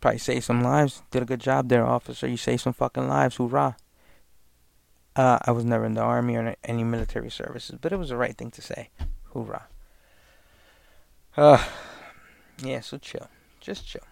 [0.00, 1.02] Probably save some lives.
[1.10, 2.26] Did a good job there, officer.
[2.26, 3.36] You saved some fucking lives.
[3.36, 3.76] Hoorah.
[5.14, 8.16] Uh, I was never in the army or any military services, but it was the
[8.16, 8.90] right thing to say.
[9.32, 9.68] Hoorah.
[11.36, 11.64] Uh,
[12.62, 13.28] yeah, so chill.
[13.60, 14.02] Just chill.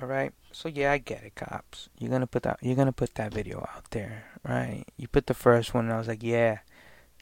[0.00, 0.32] Alright?
[0.52, 1.88] So yeah, I get it, cops.
[1.98, 4.84] You're gonna put that you're gonna put that video out there, right?
[4.96, 6.58] You put the first one and I was like, Yeah.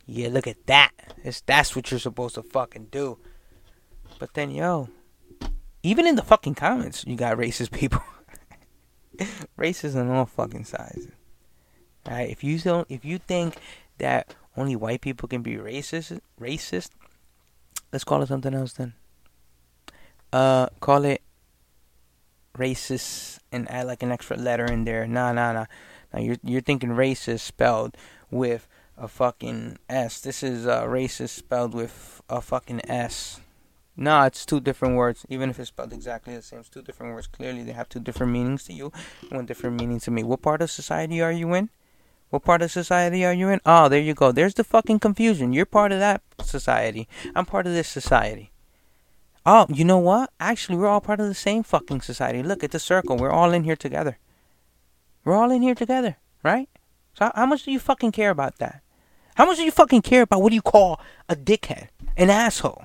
[0.07, 0.93] Yeah, look at that.
[1.23, 3.19] It's that's what you're supposed to fucking do.
[4.19, 4.89] But then yo,
[5.83, 8.03] even in the fucking comments, you got racist people.
[9.59, 11.09] racist on all fucking sizes.
[12.07, 12.29] Right?
[12.29, 13.57] If you don't if you think
[13.99, 16.19] that only white people can be racist.
[16.41, 16.91] Racist.
[17.93, 18.95] Let's call it something else then.
[20.33, 21.23] Uh, call it
[22.59, 25.07] racist and add like an extra letter in there.
[25.07, 25.67] Nah, nah, nah.
[26.13, 27.97] Now you're you're thinking racist spelled
[28.31, 30.21] with a fucking S.
[30.21, 33.41] This is uh, racist spelled with a fucking S.
[33.97, 35.25] Nah, it's two different words.
[35.29, 37.29] Even if it's spelled exactly the same, it's two different words.
[37.29, 38.93] Clearly, they have two different meanings to you,
[39.29, 40.25] one different meaning to me.
[40.25, 41.71] What part of society are you in?
[42.31, 43.61] What part of society are you in?
[43.65, 44.33] Oh, there you go.
[44.33, 45.53] There's the fucking confusion.
[45.53, 47.07] You're part of that society.
[47.37, 48.51] I'm part of this society.
[49.47, 50.31] Oh, you know what?
[50.41, 52.43] Actually, we're all part of the same fucking society.
[52.43, 53.17] Look at the circle.
[53.17, 54.19] We're all in here together.
[55.25, 56.69] We're all in here together, right?
[57.15, 58.83] So how much do you fucking care about that?
[59.35, 62.85] How much do you fucking care about what do you call a dickhead, an asshole?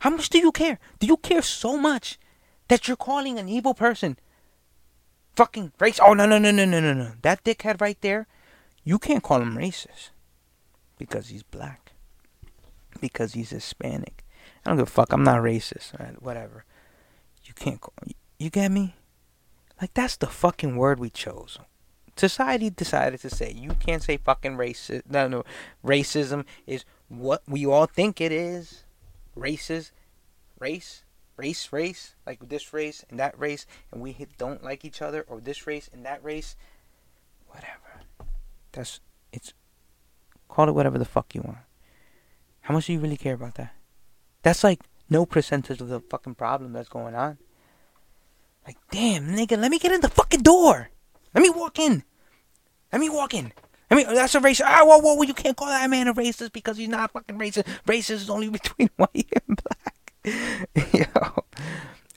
[0.00, 0.78] How much do you care?
[0.98, 2.18] Do you care so much
[2.68, 4.18] that you're calling an evil person
[5.36, 6.00] fucking race?
[6.02, 7.12] Oh no no no no no no no!
[7.22, 8.26] That dickhead right there,
[8.84, 10.10] you can't call him racist
[10.98, 11.92] because he's black,
[13.00, 14.24] because he's Hispanic.
[14.64, 15.12] I don't give a fuck.
[15.12, 15.98] I'm not racist.
[15.98, 16.20] Right?
[16.22, 16.64] Whatever.
[17.44, 17.94] You can't call.
[18.38, 18.94] You get me?
[19.80, 21.58] Like that's the fucking word we chose.
[22.16, 25.02] Society decided to say you can't say fucking racist.
[25.08, 25.44] No, no,
[25.84, 28.82] racism is what we all think it is.
[29.36, 29.92] Races,
[30.58, 31.04] race,
[31.36, 35.40] race, race, like this race and that race, and we don't like each other, or
[35.40, 36.56] this race and that race,
[37.46, 38.02] whatever.
[38.72, 38.98] That's
[39.32, 39.52] it's.
[40.48, 41.58] Call it whatever the fuck you want.
[42.62, 43.74] How much do you really care about that?
[44.42, 47.38] That's like no percentage of the fucking problem that's going on.
[48.66, 50.90] Like, damn, nigga, let me get in the fucking door.
[51.34, 52.04] Let me walk in.
[52.92, 53.52] Let me walk in.
[53.90, 54.66] I mean, that's a racist.
[54.66, 57.38] Ah, whoa, whoa, whoa, you can't call that man a racist because he's not fucking
[57.38, 57.64] racist.
[57.86, 60.92] Racist is only between white and black.
[60.92, 61.44] Yo.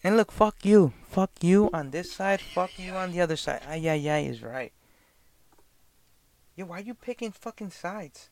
[0.03, 0.93] And look, fuck you.
[1.09, 2.41] Fuck you on this side.
[2.41, 3.61] Fuck you on the other side.
[3.67, 4.73] Ay, ay, ay is right.
[6.55, 8.29] Yo, why are you picking fucking sides?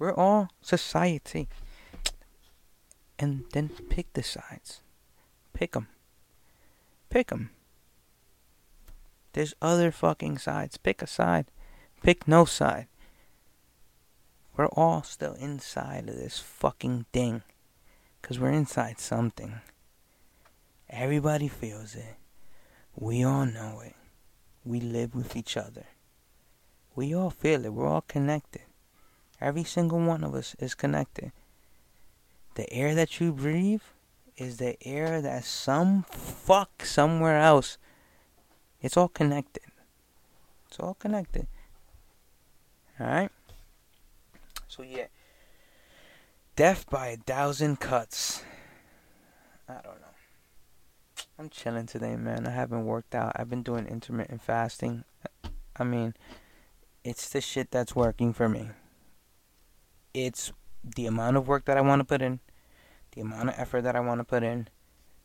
[0.00, 1.46] We're all society.
[3.18, 4.80] And then pick the sides.
[5.52, 5.88] Pick them.
[7.10, 7.50] Pick them.
[9.34, 10.78] There's other fucking sides.
[10.78, 11.50] Pick a side.
[12.02, 12.86] Pick no side.
[14.56, 17.42] We're all still inside of this fucking thing.
[18.22, 19.60] Because we're inside something.
[20.88, 22.16] Everybody feels it.
[22.96, 23.96] We all know it.
[24.64, 25.84] We live with each other.
[26.96, 27.74] We all feel it.
[27.74, 28.62] We're all connected.
[29.40, 31.32] Every single one of us is connected.
[32.54, 33.82] The air that you breathe
[34.36, 37.78] is the air that some fuck somewhere else.
[38.80, 39.62] It's all connected.
[40.68, 41.46] It's all connected.
[43.00, 43.30] Alright?
[44.68, 45.06] So, yeah.
[46.56, 48.42] Death by a thousand cuts.
[49.68, 50.06] I don't know.
[51.38, 52.46] I'm chilling today, man.
[52.46, 53.32] I haven't worked out.
[53.36, 55.04] I've been doing intermittent fasting.
[55.76, 56.14] I mean,
[57.02, 58.70] it's the shit that's working for me.
[60.12, 62.40] It's the amount of work that I want to put in,
[63.12, 64.68] the amount of effort that I want to put in,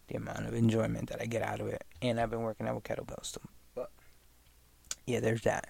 [0.08, 1.84] the amount of enjoyment that I get out of it.
[2.02, 3.48] And I've been working out with kettlebells too.
[3.74, 3.92] But
[5.06, 5.70] yeah, there's that.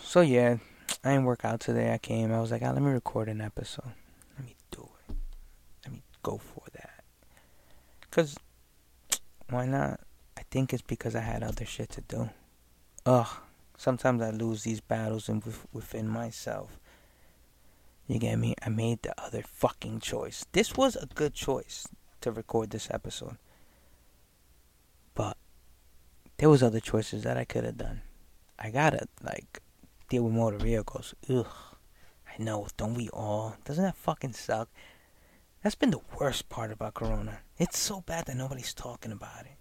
[0.00, 0.56] So yeah,
[1.04, 1.92] I didn't work out today.
[1.92, 2.32] I came.
[2.32, 3.92] I was like, ah, let me record an episode.
[4.36, 5.16] Let me do it.
[5.84, 7.04] Let me go for that.
[8.10, 8.36] Cause
[9.48, 10.00] why not?
[10.36, 12.30] I think it's because I had other shit to do.
[13.06, 13.28] Ugh.
[13.76, 16.78] Sometimes I lose these battles in, within myself.
[18.10, 18.56] You get me?
[18.60, 20.44] I made the other fucking choice.
[20.50, 21.86] This was a good choice
[22.22, 23.36] to record this episode.
[25.14, 25.36] But
[26.36, 28.00] there was other choices that I could have done.
[28.58, 29.62] I gotta like
[30.08, 31.14] deal with motor vehicles.
[31.28, 31.46] Ugh.
[32.26, 33.54] I know, don't we all?
[33.64, 34.68] Doesn't that fucking suck?
[35.62, 37.42] That's been the worst part about Corona.
[37.58, 39.58] It's so bad that nobody's talking about it.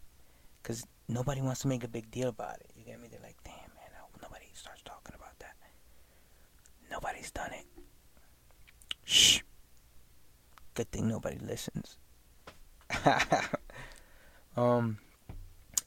[0.63, 2.71] Because nobody wants to make a big deal about it.
[2.75, 3.09] You get me?
[3.12, 5.53] They're like, damn, man, I hope nobody starts talking about that.
[6.89, 7.65] Nobody's done it.
[9.10, 9.41] Shh.
[10.76, 11.98] Good thing nobody listens.
[14.56, 15.00] um,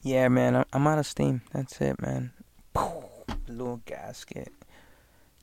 [0.01, 1.41] yeah, man, I'm out of steam.
[1.53, 2.33] That's it, man.
[3.47, 4.51] Little gasket.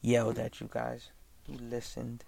[0.02, 1.08] Yelled at you guys.
[1.46, 2.24] You listened.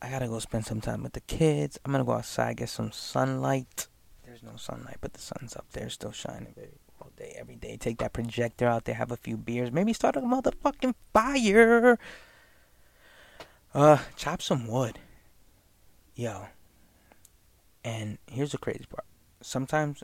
[0.00, 1.76] I gotta go spend some time with the kids.
[1.84, 3.88] I'm gonna go outside, get some sunlight.
[4.24, 6.78] There's no sunlight, but the sun's up there, still shining, baby.
[7.02, 7.76] All day, every day.
[7.76, 11.98] Take that projector out there, have a few beers, maybe start a motherfucking fire.
[13.74, 14.98] Uh, chop some wood.
[16.14, 16.46] Yo.
[17.84, 19.04] And here's the crazy part.
[19.40, 20.02] Sometimes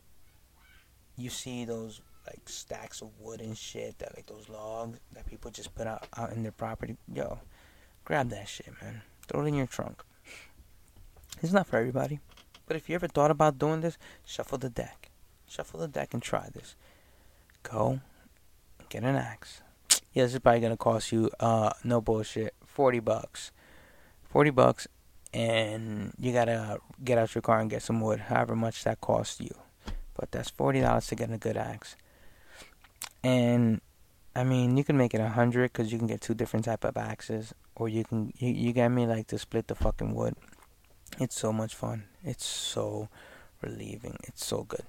[1.17, 5.51] you see those like stacks of wood and shit that like those logs that people
[5.51, 6.97] just put out, out in their property.
[7.13, 7.39] Yo,
[8.05, 9.03] grab that shit, man.
[9.27, 10.03] Throw it in your trunk.
[11.43, 12.21] It's not for everybody.
[12.67, 15.11] But if you ever thought about doing this, shuffle the deck.
[15.47, 16.77] Shuffle the deck and try this.
[17.63, 18.01] Go
[18.89, 19.61] get an axe.
[20.13, 23.53] Yeah, this is probably gonna cost you uh no bullshit, forty bucks.
[24.25, 24.89] Forty bucks
[25.33, 29.41] and you gotta get out your car and get some wood, however much that costs
[29.41, 29.55] you.
[30.17, 31.97] But that's forty dollars to get a good axe.
[33.23, 33.81] And
[34.37, 36.85] I mean, you can make it a hundred because you can get two different type
[36.85, 40.35] of axes, or you can you, you get me like to split the fucking wood.
[41.19, 42.05] It's so much fun.
[42.23, 43.09] It's so
[43.61, 44.17] relieving.
[44.25, 44.87] It's so good.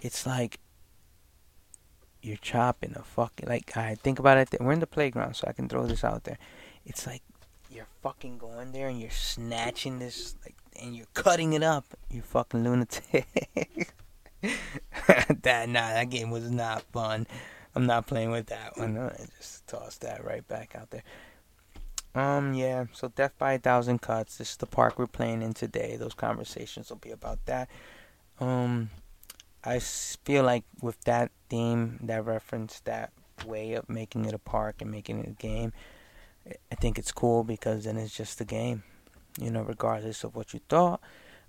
[0.00, 0.60] It's like
[2.22, 4.48] you're chopping a fucking like I think about it.
[4.60, 6.38] We're in the playground, so I can throw this out there.
[6.84, 7.22] It's like
[7.70, 11.84] you're fucking going there and you're snatching this like and you're cutting it up.
[12.10, 13.26] You fucking lunatic.
[15.42, 17.26] that nah, that game was not fun.
[17.74, 18.96] I'm not playing with that one.
[18.96, 21.02] I just tossed that right back out there.
[22.14, 22.84] Um, yeah.
[22.92, 24.36] So Death by a Thousand Cuts.
[24.36, 25.96] This is the park we're playing in today.
[25.96, 27.68] Those conversations will be about that.
[28.38, 28.90] Um,
[29.64, 33.12] I feel like with that theme, that reference, that
[33.44, 35.72] way of making it a park and making it a game,
[36.46, 38.82] I- think it's cool because then it's just a game.
[39.40, 41.00] You know, regardless of what you thought,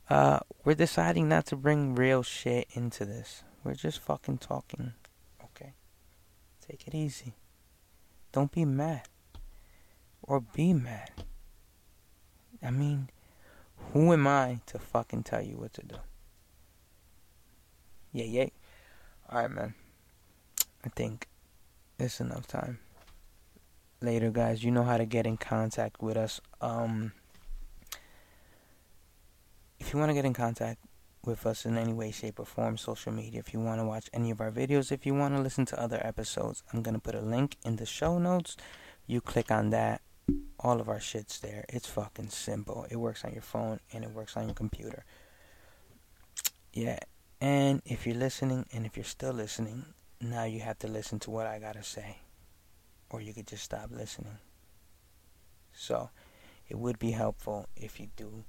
[0.10, 3.44] uh, we're deciding not to bring real shit into this.
[3.64, 4.94] We're just fucking talking.
[5.44, 5.74] Okay?
[6.66, 7.34] Take it easy.
[8.32, 9.08] Don't be mad.
[10.24, 11.12] Or be mad.
[12.64, 13.10] I mean,
[13.92, 15.96] who am I to fucking tell you what to do?
[18.14, 18.50] Yeah, yeah.
[19.30, 19.74] Alright, man.
[20.84, 21.28] I think
[22.00, 22.80] it's enough time.
[24.06, 24.64] Later, guys.
[24.64, 26.40] You know how to get in contact with us.
[26.62, 27.12] Um,
[29.80, 30.80] if you want to get in contact
[31.26, 34.08] with us in any way, shape, or form, social media, if you want to watch
[34.14, 37.02] any of our videos, if you want to listen to other episodes, I'm going to
[37.02, 38.56] put a link in the show notes.
[39.08, 40.02] You click on that.
[40.60, 41.66] All of our shit's there.
[41.68, 42.86] It's fucking simple.
[42.92, 45.04] It works on your phone and it works on your computer.
[46.74, 47.00] Yeah.
[47.42, 49.84] And if you're listening and if you're still listening,
[50.22, 52.18] now you have to listen to what I got to say.
[53.10, 54.38] Or you could just stop listening.
[55.74, 56.10] So,
[56.70, 58.44] it would be helpful if you do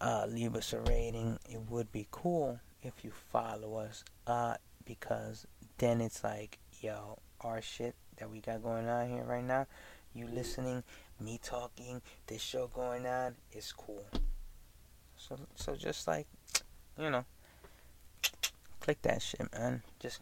[0.00, 1.38] uh, leave us a rating.
[1.48, 4.54] It would be cool if you follow us, uh,
[4.84, 5.46] because
[5.78, 9.66] then it's like, yo, our shit that we got going on here right now,
[10.14, 10.82] you listening,
[11.20, 14.04] me talking, this show going on, is cool.
[15.16, 16.26] So, so just like,
[16.98, 17.24] you know,
[18.80, 19.82] click that shit, man.
[19.98, 20.20] Just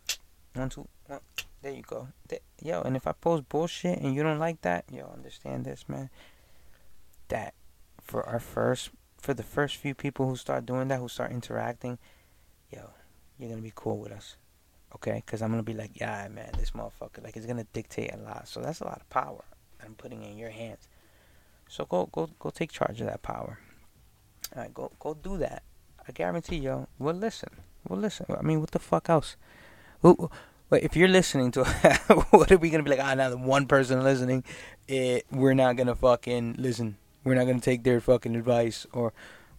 [0.54, 1.20] one, two, one.
[1.66, 2.06] There you go.
[2.62, 6.10] Yo, and if I post bullshit and you don't like that, yo, understand this, man.
[7.26, 7.54] That
[8.00, 8.90] for our first
[9.20, 11.98] for the first few people who start doing that, who start interacting,
[12.70, 12.90] yo,
[13.36, 14.36] you're gonna be cool with us,
[14.94, 15.24] okay?
[15.26, 18.46] Because I'm gonna be like, yeah, man, this motherfucker, like, it's gonna dictate a lot.
[18.46, 19.42] So that's a lot of power
[19.84, 20.86] I'm putting in your hands.
[21.66, 23.58] So go, go, go, take charge of that power.
[24.54, 25.64] All right, go, go do that.
[26.08, 27.50] I guarantee, yo, we'll listen.
[27.88, 28.26] We'll listen.
[28.38, 29.34] I mean, what the fuck else?
[30.02, 30.30] Who,
[30.68, 31.64] but if you're listening to,
[32.30, 33.00] what are we gonna be like?
[33.00, 34.44] Ah, now the one person listening,
[34.88, 36.96] it, we're not gonna fucking listen.
[37.24, 39.12] We're not gonna take their fucking advice or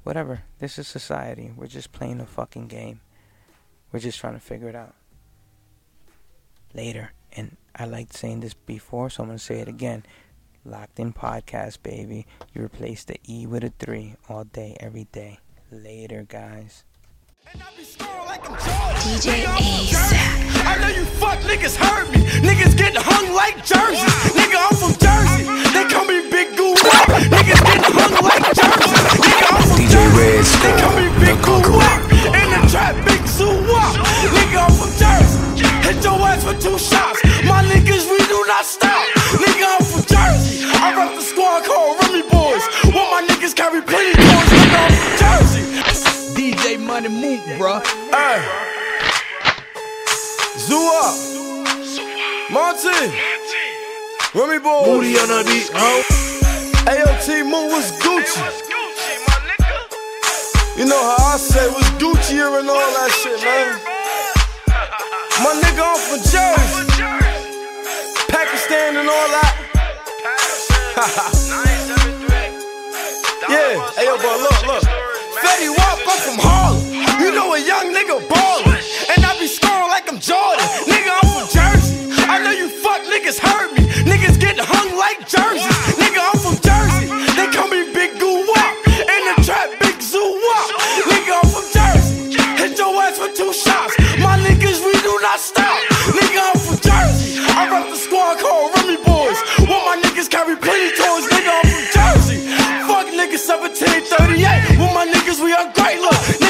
[0.04, 0.44] whatever.
[0.60, 1.52] This is society.
[1.56, 3.02] We're just playing a fucking game.
[3.92, 4.96] We're just trying to figure it out.
[6.74, 10.06] Later, and I liked saying this before, so I'm gonna say it again.
[10.66, 12.28] Locked in podcast, baby.
[12.54, 15.40] You replace the E with a three all day, every day.
[15.72, 16.84] Later, guys.
[19.08, 20.68] DJ ASAP.
[20.68, 22.20] I know you fuck niggas heard me.
[22.44, 24.04] Niggas getting hung like jerseys.
[24.36, 25.48] Nigga, I'm from Jersey.
[25.72, 28.92] They call me Big Goo Niggas getting hung like jerseys.
[29.24, 30.20] Nigga, I'm from Jersey.
[30.20, 31.64] Red They call me Big Goo
[32.36, 33.56] In the trap, Big Zoo
[34.36, 35.68] Nigga, I'm from Jersey.
[35.88, 37.24] Hit your ass for two shots.
[37.48, 38.97] My niggas, we do not stop.
[47.58, 47.82] Bruh.
[48.14, 48.38] Hey.
[50.58, 51.18] Zoo up.
[52.52, 53.12] Monty.
[54.38, 54.86] Remy Boy.
[54.86, 56.02] Moody on the beat, ho.
[56.86, 58.42] AOT Moon was Gucci.
[60.78, 63.80] You know how I say was Gucci here and all that shit, man.
[65.42, 66.86] My nigga, I'm from Jersey.
[68.30, 69.54] Pakistan and all that.
[73.50, 74.84] yeah, hey yo, boy, look, look.
[75.42, 76.87] Fetty Wap, I'm from Harlem.
[77.20, 78.78] You know a young nigga ballin'.
[79.10, 80.66] And I be scoring like I'm Jordan.
[80.86, 82.14] Nigga, I'm from Jersey.
[82.30, 83.90] I know you fuck niggas heard me.
[84.06, 85.66] Niggas getting hung like jerseys.
[85.98, 87.10] Nigga, I'm from Jersey.
[87.34, 88.74] They call me Big Goo Wop.
[89.02, 90.70] In the trap, Big Zoo Wop.
[91.10, 92.38] Nigga, I'm from Jersey.
[92.62, 93.98] Hit your ass for two shots.
[94.22, 95.74] My niggas, we do not stop.
[96.14, 97.42] Nigga, I'm from Jersey.
[97.50, 99.40] I rep the squad called Remy Boys.
[99.66, 101.26] What my niggas carry plenty toys.
[101.34, 102.38] Nigga, I'm from Jersey.
[102.86, 104.78] Fuck niggas 1738.
[104.78, 105.98] With my niggas, we are great.
[106.00, 106.46] Look,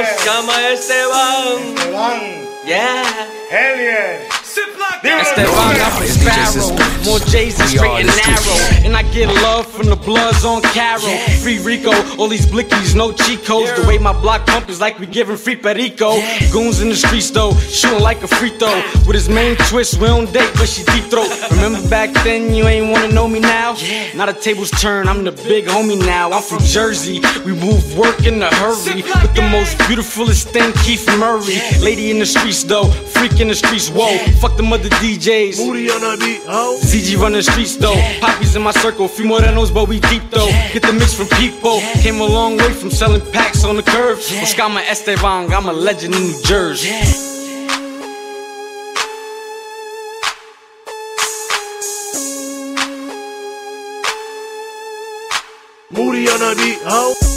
[0.00, 1.76] Osama Esteban,
[2.64, 3.04] yeah.
[3.50, 4.28] Hell yeah.
[4.40, 6.89] Esteban, I'm a sparrow.
[7.04, 8.58] More J's and straight and narrow.
[8.84, 11.16] And I get love from the bloods on Caro.
[11.42, 13.72] Free Rico, all these blickies, no cheat codes.
[13.80, 16.16] The way my block pump is like we giving free perico.
[16.52, 18.74] Goons in the streets though, shooting like a free throw.
[19.06, 21.28] With his main twist, we don't date, but she deep throat.
[21.50, 23.76] Remember back then, you ain't wanna know me now?
[24.14, 26.30] Now the tables turn, I'm the big homie now.
[26.30, 29.02] I'm from Jersey, we move work in a hurry.
[29.22, 31.60] With the most beautifulest thing, Keith Murray.
[31.80, 34.18] Lady in the streets though, freak in the streets, whoa.
[34.40, 35.56] Fuck the mother DJs.
[35.56, 36.78] Booty on the beat, ho.
[36.90, 37.94] CG run the streets though.
[38.20, 40.50] Poppies in my circle, few more than those, but we deep though.
[40.72, 41.78] Get the mix from people.
[42.02, 44.18] Came a long way from selling packs on the curb.
[44.18, 46.90] Oscama Esteban, I'm a legend in New Jersey.
[55.92, 57.29] Moody on the beat, ho.